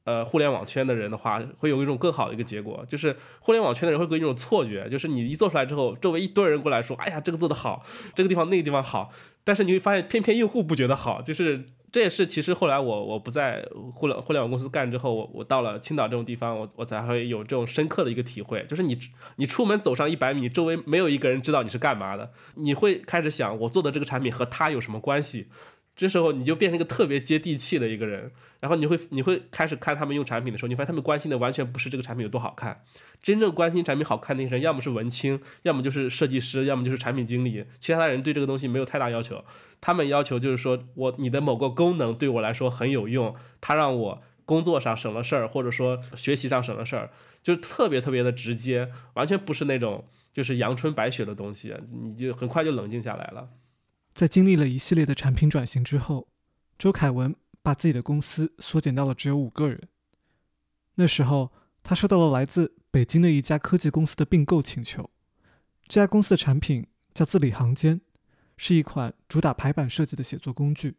[0.04, 7.84] 呃，互联网圈的人的话，会有一种更好的一个结果，就是互联网圈的人会给你一种错觉，就是你一做出来之后，周围一堆人过来说，哎呀，这个做的好，
[8.14, 9.10] 这个地方那个地方好，
[9.44, 18.96] 但是你会发现，偏偏用户不觉得好，就是这也是其实后来我我不在互联互联网公司干之后，我我到了青岛这种地方，我我才会有这种深刻的一个体会，就是你
[19.38, 25.48] 你出门走上一百米，周围没有一个人知道你是干嘛的，你会开始想，我做的这个产品和他有什么关系？
[25.98, 32.84] 这时候你就变成一个特别接地气的一个人，然后你会你会开始看他们用产品的时候，你发现他们关心的完全不是这个产品有多好看，
[33.22, 39.44] 真正关心产品好看那些人，要么是文青，要么就是设计师，要么就是产品经理，其他的人对这个东西没有太大要求，
[39.82, 47.10] 他们要求就是说我你的某个功能对我来说很有用，它让我工作上省了事儿，或者说学习上省了事儿，
[47.42, 53.50] 就特别特别的直接，完全不是那种就是阳春白雪的东西，你就很快就冷静下来了。
[54.18, 56.28] 在经历了一系列的产品转型之后，
[56.80, 59.88] 周凯文把自己的公司缩减到了只有五个人。
[60.96, 61.52] 那时候，
[61.84, 65.12] 他收到了来自北京的一家科技公司的并购请求。
[65.88, 68.02] 这家公司的产品叫字里行间，
[68.58, 70.96] 是一款主打排版设计的写作工具。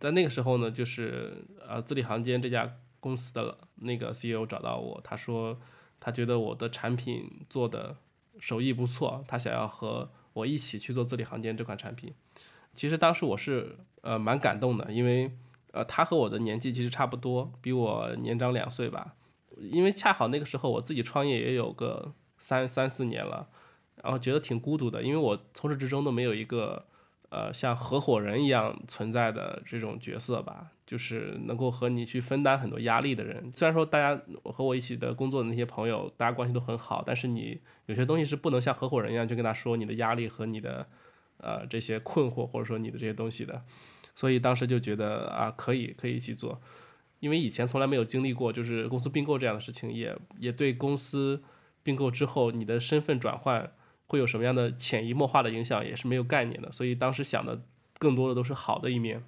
[0.00, 5.60] 在那个时候呢，就是呃，字里行间这家公司的那个 CEO 找到我，他说
[6.00, 7.98] 他觉得我的产品做的
[8.38, 12.14] 手艺不错，他想要和我一起去做字里行间这款产品。
[12.74, 15.30] 其实当时我是呃蛮感动的，因为
[15.72, 19.14] 呃他和我的年纪其实差不多，比我年长两岁吧。
[19.56, 23.48] 因为恰好那个时候我自己创业也有个三三四年了，
[24.02, 26.84] 然后觉得挺孤独的，因为我从始至终都没有一个
[27.30, 33.52] 呃像合伙人一样存在的这种角色吧，就是能够和你去分担很多压力的人。
[33.54, 40.86] 虽然说大家我和我一起的工作的那些朋友，大家关系都很好，但是你有些东西是不能像合伙人一样去跟他说你的压力和你的。
[41.44, 43.62] 呃，这些困惑或者说你的这些东西的，
[44.14, 46.60] 所以当时就觉得啊，可以可以一起做，
[47.20, 51.42] 因为以前从来没有经历过，就是公司并购这样的事情，也也对公司
[51.82, 53.72] 并购之后你的身份转换
[54.06, 57.62] 会有什么样的潜移默化的影响，也是没有概念的，所以当时想的
[57.98, 59.24] 更多的都是好的一面。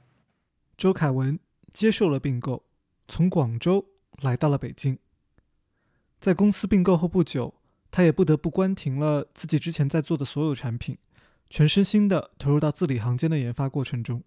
[0.76, 1.38] 周凯文
[1.72, 2.64] 接受了并购，
[3.08, 3.86] 从广州
[4.20, 4.98] 来到了北京。
[6.18, 7.54] 在公司并购后不久，
[7.90, 10.96] 他也不得不关停了自己之前在做的所有产品，
[11.48, 14.22] 全身心的投入到字里行间的研发过程中。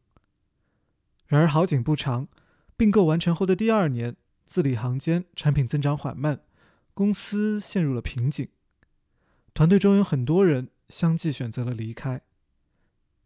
[1.28, 2.28] 然而好景不长，
[2.76, 6.42] 并购完成后的第二年，字里行间产品增长缓慢，
[6.94, 8.48] 公司陷入了瓶颈。
[9.54, 12.22] 团队中有很多人相继选择了离开。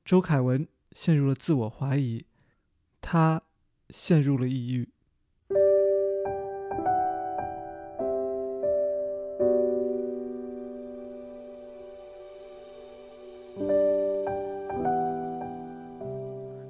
[0.03, 2.25] 周凯文陷入了自我怀疑，
[2.99, 3.43] 他
[3.89, 4.89] 陷入了抑郁。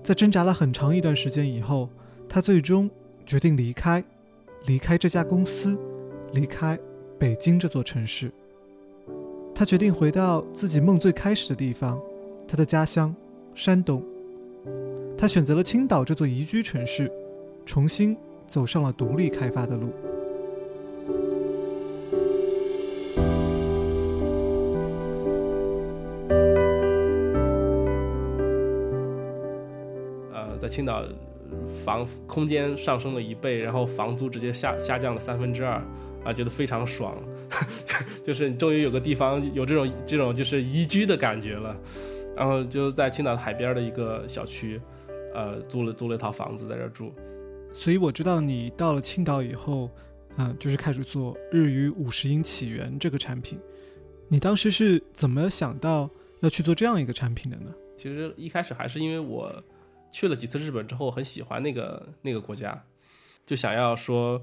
[0.03, 1.87] 在挣扎了很长一段时间以后，
[2.27, 2.89] 他最终
[3.25, 4.03] 决定离开，
[4.65, 5.77] 离开这家公司，
[6.33, 6.77] 离开
[7.17, 8.29] 北京这座城市。
[9.55, 11.97] 他决定回到自己梦最开始的地方，
[12.45, 13.15] 他的家乡
[13.55, 14.03] 山东。
[15.17, 17.09] 他选择了青岛这座宜居城市，
[17.65, 19.89] 重新走上了独立开发的路。
[30.73, 31.05] 青岛，
[31.85, 35.79] 房空间上升了一倍，然后房租直接下下降了三分之二，
[36.23, 37.15] 啊，觉得非常爽，
[38.25, 41.77] 就是你终于有个地方有这种这种就是宜居的感觉了，
[42.35, 44.81] 然后就在青岛海边的一个小区，
[45.35, 47.13] 呃，租了租了一套房子在这儿住。
[47.71, 49.91] 所以我知道你到了青岛以后，
[50.37, 53.59] 嗯、就是开始做日语五十音起源这个产品。
[54.27, 56.09] 你当时是怎么想到
[56.39, 57.71] 要去做这样一个产品的呢？
[57.95, 59.63] 其实一开始还是因为我
[60.13, 62.85] 去了几次日本之后，很喜欢那个那个国家，
[63.45, 64.41] 就想要说，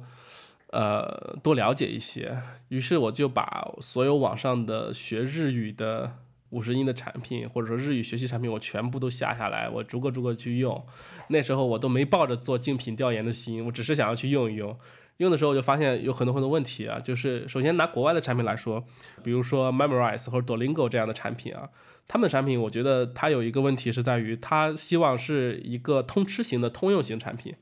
[0.72, 2.36] 呃，多了解一些。
[2.68, 6.16] 于是我就把所有网上的学日语的
[6.50, 10.84] 五十音的产品，或者说日语学习产品，我全部都下下来，我逐个逐个去用。
[11.28, 14.76] 那时候我都没抱着做竞品调研的心，我只是想要去用一用。
[15.24, 18.82] 用的时候我就发现有很多很多问题啊，就是首先拿国外的产品来说，
[19.22, 21.68] 比如说 Memorize 或者 Duolingo 这样的产品啊，
[22.08, 27.54] 他们的产品我觉得它有一个问题是在于，它希望是一个通吃型的通用型产品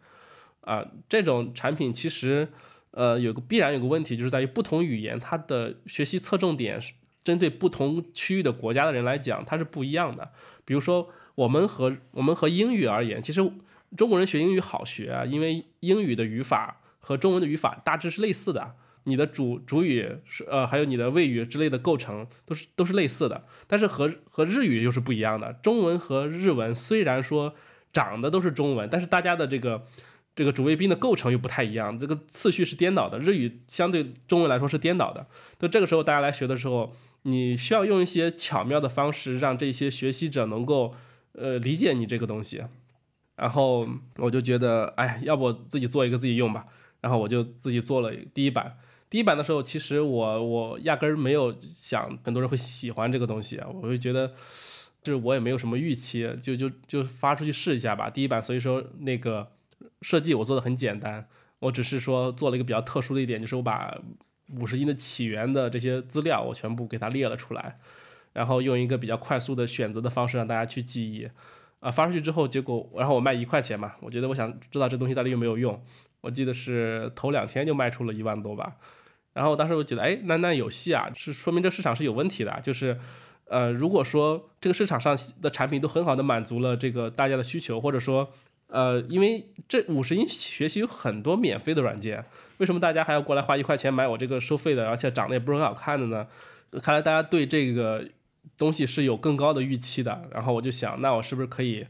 [0.60, 2.48] 啊，这种产品其实
[2.92, 6.92] 呃有个必然有个问题，就是在于不同语言它的学习侧重点是
[7.24, 10.30] 针对不同区域的国家的人来讲，它是不一样的。
[10.64, 13.40] 比如说我们和我们和英语而言，其实
[13.96, 16.82] 中国人学英语好学啊，因为英语的语法。
[17.08, 25.54] 和中文的语法大致是类似的，你的主主语是呃，还有你的谓语之类的构成都是都是类似的，但是和和日语又是不一样的。
[25.54, 27.54] 中文和日文虽然说
[27.94, 29.86] 长得都是中文，但是大家的这个
[30.36, 33.18] 这个主谓宾的构成又不太一样，这个次序是颠倒的。
[33.18, 35.26] 日语相对中文来说是颠倒的，
[35.60, 40.94] 那这个时候大家来学的时候，你需要用一些巧妙的方式，让这些学习者能够
[41.32, 42.64] 呃理解你这个东西。
[43.36, 46.66] 然后我就觉得，哎，要不自己做一个自己用吧。
[47.00, 48.76] 然后我就自己做了第一版。
[49.10, 54.28] 第一版的时候，其实我我压根儿没有想很多人会喜欢这个东西啊，我会觉得
[55.02, 58.10] 就是我也没有什么预期，就就就发出去试一下吧。
[58.10, 59.50] 第一版，所以说那个
[60.02, 61.26] 设计我做的很简单，
[61.60, 63.98] 我只是说做了一个比较特殊的一点，就是我把
[64.60, 67.78] 五十音的起源的这些资料我全部给它列了出来，
[68.34, 71.26] 然后用一个比较快速的选择的方式让大家去记忆。
[71.80, 75.80] 啊，发出去之后，结果然后我卖一块钱嘛，我觉得我想知道这东西到底有没有用。
[76.20, 78.76] 我记得是头两天就卖出了一万多吧，
[79.32, 82.60] 然后当时我觉得，哎，那那有戏啊，是说明这市场是有问题的。
[82.60, 82.98] 就是，
[83.44, 88.28] 呃，如果说这个市场上的产品都很好的满足了这个大家的需求，或者说，
[88.66, 92.24] 呃，因为这五十音学习有很多免费的软件，
[92.56, 96.26] 为什么大家还要过来花一块钱买我这个收费的，而且长得也不是很好看的呢？
[96.82, 98.04] 看来大家对这个
[98.56, 100.28] 东西是有更高的预期的。
[100.32, 101.86] 然后我就想，那我是不是可以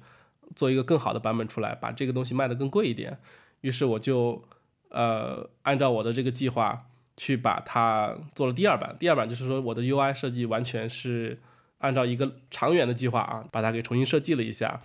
[0.55, 3.19] 做一个更好的版本出来，把这个东西卖得更贵一点？
[3.61, 4.42] 于是我就，
[4.90, 8.94] 呃，按照我的这个计划去把它做了第二版。
[8.99, 11.40] 第二版就是说我的 UI 设计完全是
[11.79, 14.81] 按照一个长远的计划啊，把它给重新设计了一下。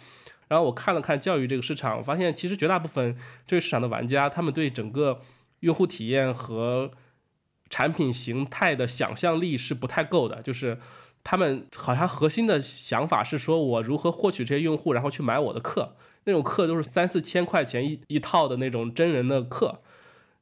[0.48, 3.16] 然后我看了看教育这个市场，我发现其实绝大部分
[3.48, 5.22] 这个市场的玩家，他们对整个
[5.62, 6.92] 用户体验和
[7.70, 10.78] 产品形态的想象力是不太够的，就是
[11.24, 15.96] 他们好像核心的想法是说我如何获取这些用户，然后去买我的课。
[16.26, 19.82] 那种课都是三四千块钱一一套的那种真人的课，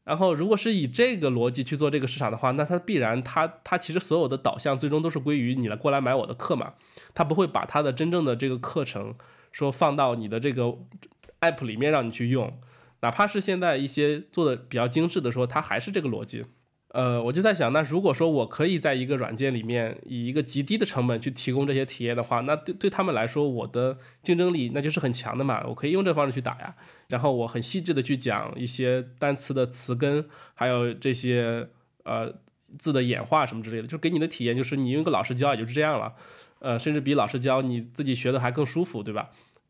[0.04, 6.74] 然后如果是以这个逻辑去做这个市场的话，那它必然它它其实所有的导向最终都是归于你来过来买我的课嘛，
[7.14, 9.16] 它不会把它的真正的这个课程
[9.52, 10.78] 说放到你的这个
[11.42, 12.60] app 里面让你去用，
[13.02, 16.46] 哪怕是现在一些做的比较精致的说，它还是这个逻辑。
[16.94, 25.64] 呃，我就在想，那如果说我可以在一个软件里面以一个极低的成本去提供这些体验的话，那对对他们来说，我的竞争力那就是很强的嘛。
[25.66, 26.76] 我可以用这方式去打呀。
[27.08, 31.70] 然后我很细致的去讲一些单词的词根，还有这些
[32.04, 32.30] 呃
[32.78, 36.14] 字的演化什么之类的，就给你的体验就是你用个老师教也就是这样了，
[36.60, 39.30] 呃，甚至比老师教你自己学的还更舒服，对吧？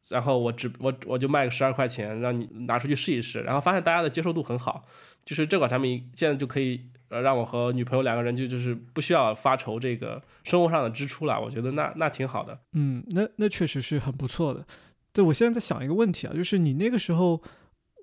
[0.09, 4.87] 然后我只我我就卖个十二块钱，让你拿出去试一试，然后发现大家的接受度很好，
[5.23, 6.89] 就是这款产品现在就可以。
[7.11, 12.57] 呃，让我和女朋友两个人就就是不需要发愁这个生活上的支出了，我觉得那那挺好的。
[12.71, 14.65] 嗯，那那确实是很不错的。
[15.11, 17.43] 对，我现在在想一个问题啊，就是你那个时候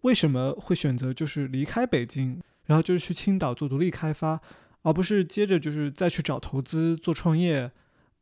[0.02, 4.38] 为什么会选择就是离开北京，然后就是去青岛做独立开发，
[4.82, 7.72] 而不是接着就是再去找投资做创业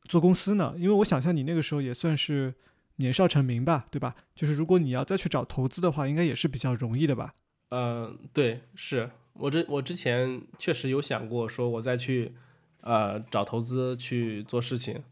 [0.05, 0.75] 做公司呢？
[0.79, 2.55] 因为我想象你那个时候也算是
[2.99, 4.15] 年少成名吧，对吧？
[4.37, 7.35] 就是如果你要再去找投资的话，应该也是比较容易的吧？
[7.71, 9.11] 嗯，对，是。
[9.39, 12.33] 我之我之前确实有想过说，我再去，
[12.81, 15.03] 呃，找投资去做事情，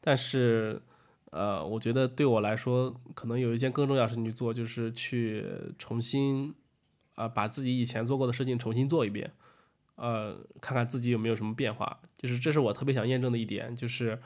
[0.00, 0.80] 但是，
[1.30, 5.44] 呃，我觉得对我来说，可能有一件更重要的事情去做，就是去
[5.78, 6.54] 重新，
[7.14, 9.32] 啊，把自己以前做过的事情重新做一遍，
[9.96, 14.18] 呃，看看自己有没有什么变化，就是这是我特别想验证的一点，就是。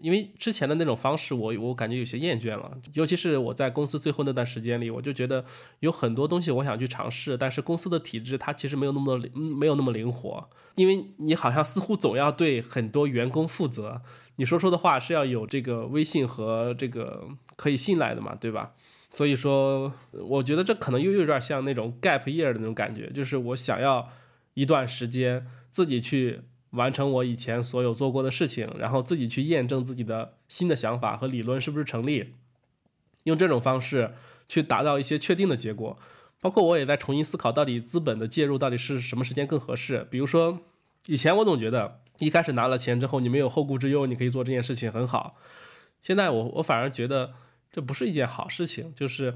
[0.00, 5.44] 因为之前的那种方式，我我感觉有些厌倦了，尤其是我在公司最后那段时间里，我就觉得
[5.80, 14.02] 有很多东西我想去尝试，但是公司的体制它其实没有那么灵没有那么灵活，因为你好像似乎总要对很多员工负责，
[14.36, 18.72] 你说说的话是要有这个威信和这个可以信赖的嘛，对吧？
[19.10, 24.08] 所以说，我觉得这可能又有点像那种 gap year 的那种感觉，就是我想要
[24.54, 26.40] 一段时间自己去。
[26.74, 32.34] 完成我以前所有做过的事情，然后自己去验证自己的新的想法和理论是不是成立，
[33.24, 34.14] 用这种方式
[34.48, 35.98] 去达到一些确定的结果。
[36.40, 40.06] 包括我也在重新思考，到底资本的介入到底是什么时间更合适。
[40.10, 40.60] 比如说，
[41.06, 45.36] 以前我总觉得一开始拿了钱之后，你没有后顾之忧，你可以做这件事情很好。
[46.00, 47.32] 现在我我反而觉得
[47.72, 49.34] 这不是一件好事情，就是。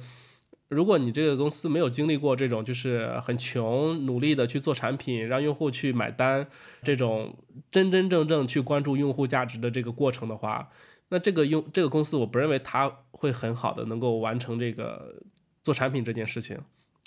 [0.69, 6.47] 如果你这个公司没有经历过这种就是很穷努力的去做产品，让用户去买单，
[6.83, 7.35] 这种
[7.71, 10.69] 真真正正去关注用户价值的这个过程的话，
[11.09, 15.23] 那这个用这个公司我不认为它会很好的能够完成这个
[15.63, 16.59] 做产品这件事情，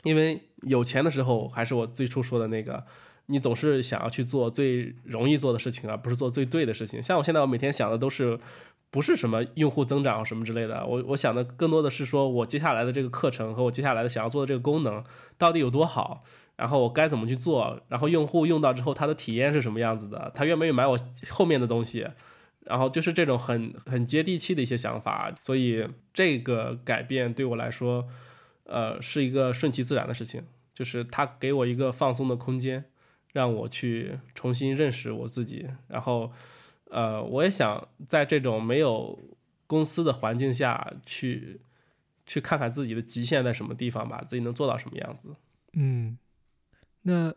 [0.04, 2.84] 因为有钱的时候还是我最初说的那个，
[3.28, 7.02] 你总是想要去做最容易做的事情，而不是做最对的事情。
[7.04, 8.40] 像我现在我每天想的都是。
[8.92, 15.02] 不是什么用户增长什么之类的，我我想的更多的是说，我接下来的这个课程和我接下来的想要做的这个功能
[15.38, 16.26] 到底有多好，
[16.58, 21.00] 然后我该怎么去做，然后用户用到之后他的体验是什么样子的，他愿不愿意买我
[21.30, 22.06] 后面的东西，
[22.66, 28.06] 然后就是这种很很接地气的一些想法，所以这个改变对我来说，
[28.66, 32.84] 呃，是一个顺其自然的事情，就是他给我一个放松的空间，
[33.32, 36.34] 让我去重新认识我自己，然后。
[36.92, 39.18] 呃，我也想在这种没有
[39.66, 41.62] 公司的环境下去，
[42.26, 45.34] 去看看自己的极限在什么地方吧，自己能做到什么样子。
[45.72, 46.18] 嗯，
[47.04, 47.34] 那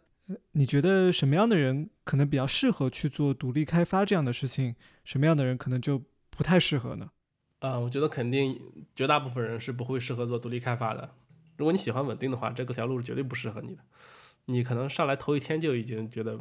[0.53, 4.75] 你觉得什么样的人可能比较适合去做独立开发这样的事情？
[5.05, 7.13] 什么样的人可能就不太适合呢？
[7.61, 8.61] 啊，我觉得肯定
[8.97, 11.15] 绝大部分人是不会适合做独立开发的。
[11.57, 13.85] 如果你喜欢稳定的话，这个条路是绝对不适合你的。
[14.47, 16.41] 你可能上来头一天就已经觉得。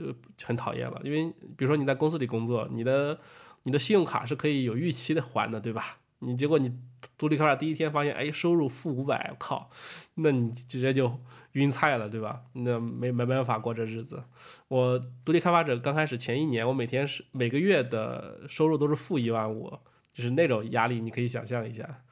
[0.00, 3.20] 就很讨厌了，因为比如说你在公司里工作，你的
[3.64, 5.98] 你的信用卡是可以有逾期的还的，对吧？
[6.20, 6.74] 你结果你
[7.18, 9.70] 独立开发第一天发现，哎，收入负五百，靠，
[10.14, 11.20] 那你直接就
[11.52, 12.42] 晕菜了，对吧？
[12.54, 14.24] 那没没办法过这日子。
[14.68, 19.78] 我独立开发者刚开始前一年，我每天是每个月的收入都是负一万五，
[20.14, 22.02] 就是那种压力，你可以想象一下。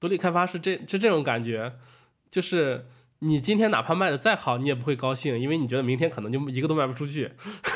[0.00, 1.74] 独立开发是这是这种感觉，
[2.28, 2.86] 就是。
[3.20, 7.32] 你今天哪怕卖的再好，你也不会高兴，因为你觉得明天可能就一个都卖不出去。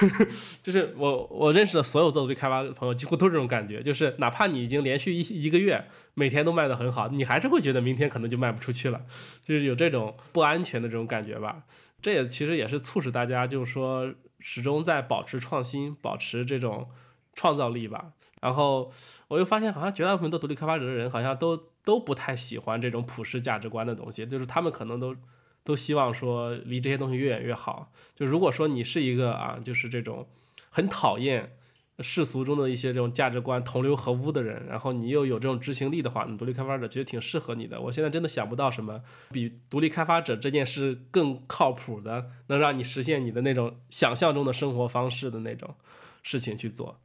[0.63, 9.01] 就是我我认识的所有做独立开发的朋友，几乎都是这种感觉，就是哪怕你已经连续一一个月每天都卖的很好，你还是会觉得明天可能就卖不出去了，
[9.45, 11.65] 就是有这种不安全的这种感觉吧。
[12.01, 16.89] 这也其实也是促使大家就是说始终在保持创新，保持这种
[17.35, 18.13] 创造力吧。
[18.41, 18.93] 然后
[19.27, 21.72] 我又发现，好像绝大部分做独立开发者的人，好像都。
[21.85, 25.17] 都不太喜欢这种普世价值观的东西，就是他们可能都
[25.65, 27.93] 都希望说离这些东西越远越好。
[28.15, 30.29] 就如果说你是一个啊，就是这种
[30.71, 31.57] 很讨厌
[32.01, 37.81] 世俗中的一些这种价值观同流合污的人，然后你又有这种执行力的话，你独立开发者其实挺适合你的。
[37.81, 45.75] 我现在真的想不到什么比独立开发者这件事更靠谱的，能让你实现你的那种想象中的生活方式的那种
[46.23, 47.01] 事情去做。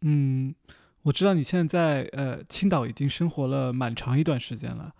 [0.00, 0.54] 嗯。
[1.06, 4.92] 我知道你现在在呃青岛已经生活了蛮长一段时间了，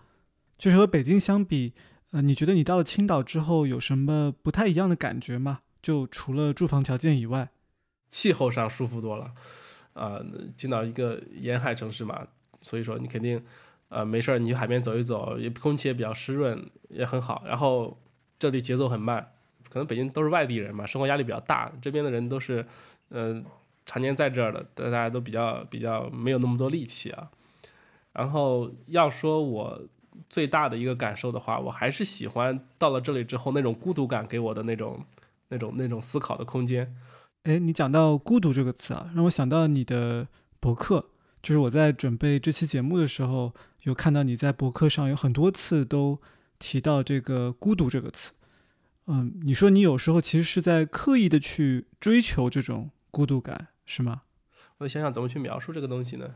[0.57, 1.73] 就是和北京相比，
[2.11, 5.59] 呃，你觉得你到了青岛之后有什么不太一样的感觉吗？
[5.81, 7.49] 就除了住房条件以外，
[8.09, 9.33] 气候上舒服多了。
[9.93, 10.21] 啊，
[10.55, 12.25] 青岛一个沿海城市嘛，
[12.61, 13.43] 所以说你肯定，
[13.89, 17.43] 呃，没事儿，你去海边走一走，也空气也比较湿润，也很好。
[17.45, 17.99] 然后
[18.39, 19.33] 这里节奏很慢，
[19.69, 22.65] 可能北京都是外地人嘛，生活压力比较大，这边的人都是，
[23.09, 23.43] 嗯，
[23.87, 27.31] 常年在这儿的，大家都比较比较没有那么多力气啊。
[28.13, 29.81] 然后要说我
[30.29, 35.03] 最大的一个感受的话，我还是喜欢到了这里之后那种孤独感给我的那种
[35.47, 36.95] 那种那种思考的空间。
[37.43, 40.27] 哎，你讲到“孤独”这个词啊，让我想到你的
[40.59, 41.09] 博客。
[41.41, 46.19] 就是我在准备这期节目的时候，有看到你在博客上有很多次都
[46.59, 48.33] 提到这个“孤独”这个词。
[49.05, 54.21] 嗯，你说你有时候其实是在刻意的去追求这种孤独感，是吗？
[54.77, 56.35] 我想想怎么去描述这个东西呢？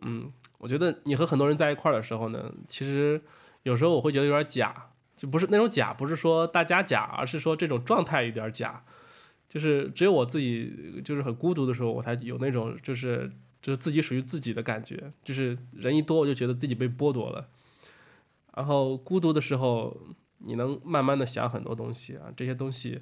[0.00, 3.22] 嗯，我觉得你和很多人在一块儿的时候呢，其实
[3.62, 8.84] 有时候我会觉得有点假，就不是那种假，不是说大家假，而是说这种状态有点假。
[9.48, 13.30] 就是只有我自己，就是很孤独的时候，我才有那种就是
[13.62, 15.12] 就是自己属于自己的感觉。
[15.22, 17.46] 就是人一多，我就觉得自己被剥夺了。
[18.54, 19.96] 然后孤独的时候，
[20.38, 23.00] 你能慢慢的想很多东西啊，这些东西，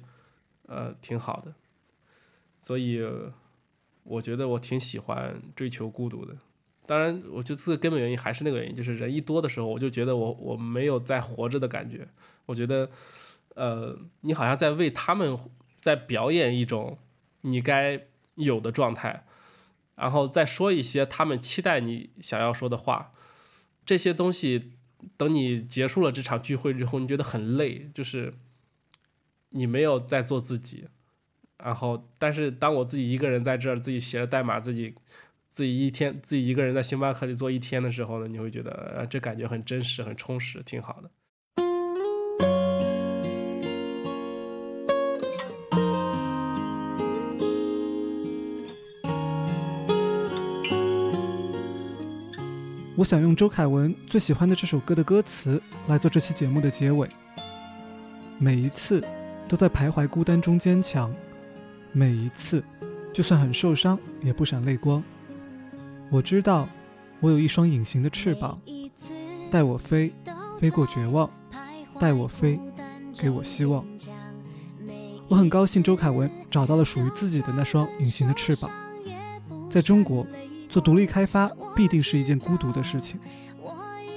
[0.67, 1.53] 呃，挺好的。
[2.59, 3.03] 所以
[4.05, 6.33] 我觉得我挺喜欢追求孤独的。
[6.85, 12.07] 当然，我觉得最根本原因还是那个原因，就是人一多的时候，我就觉得我我没有在活着的感觉。
[12.45, 12.89] 我觉得，
[13.55, 15.37] 呃，你好像在为他们。
[15.81, 16.97] 在表演一种
[17.41, 19.23] 你该有的状态，
[19.93, 23.13] 然后再说一些他们期待你想要说的话。
[23.85, 24.71] 这些东西
[25.15, 28.33] 等你结束了这场聚会之后，你觉得很累，就是
[29.49, 30.85] 你没有在做自己。
[31.63, 34.93] 然后，但是当我自己一个人在这儿，自己写着代码，自己
[35.49, 41.09] 自己一天自己一个人在星巴克里做一天的时候呢，你会觉得呃这感觉很真实、很充实，挺好的。
[52.97, 57.09] 我想用周凯文最喜欢的这首歌的歌词来做这期节目的结尾。
[58.39, 59.03] 每一次
[59.49, 61.13] 都在徘徊孤单中坚强，
[61.95, 62.61] 每一次
[63.13, 65.01] 就算很受伤也不闪泪光。
[66.11, 66.67] 我知道
[67.21, 68.59] 我有一双隐形的翅膀，
[69.49, 70.11] 带我飞，
[70.59, 71.29] 飞过绝望，
[71.97, 72.59] 带我飞，
[73.17, 73.85] 给我希望。
[75.29, 78.69] 我很高兴周凯文找到了属于自己的那双隐形的翅膀，
[79.69, 80.27] 在中国。
[80.67, 83.17] 做独立开发必定是一件孤独的事情。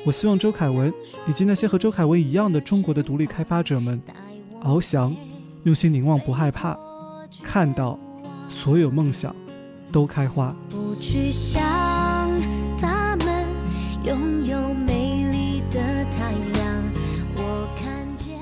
[0.05, 0.93] 我希望周凯文
[1.29, 4.03] 以及那些和周凯文一样的中国的独立开发者们，
[4.63, 5.15] 翱翔，
[5.63, 6.77] 用心凝望，不害怕，
[7.43, 7.99] 看到
[8.49, 9.35] 所有梦想
[9.91, 10.55] 都开花。
[10.69, 11.61] 不去想
[12.79, 13.47] 他们
[14.05, 16.85] 拥有美丽的太阳。
[17.37, 18.37] 我看见。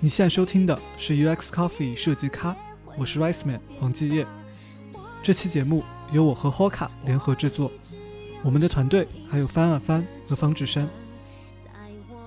[0.00, 2.56] 你现在收听的是 UX Coffee 设计咖，
[2.96, 4.26] 我是 Rice Man 黄继业。
[5.22, 5.82] 这期节目。
[6.10, 7.70] 由我和 Hoka 联合制作，
[8.42, 10.88] 我们的团队还有翻啊翻和方志山。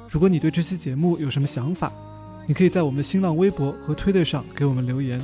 [0.07, 1.91] 如果你对这期节目有什么想法，
[2.45, 5.19] 你可以在我们的新浪微博和推特上给我们留言。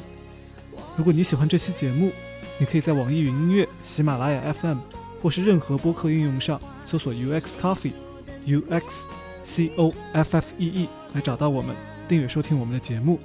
[0.97, 2.11] 如果你喜欢这期节目，
[2.57, 4.79] 你可以在网易云音乐、喜马拉雅 FM
[5.21, 9.05] 或是任何播客应用上搜索 UX Coffee，U X
[9.43, 11.75] C O F F E E 来找到我们，
[12.07, 13.19] 订阅收听我们的节目。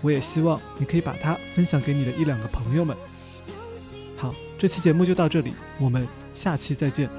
[0.00, 2.96] 我也希望你可以把它分享给你的一两个朋友们。
[4.16, 4.34] 好。
[4.58, 7.10] 这期节目就到这里，我们下期再见。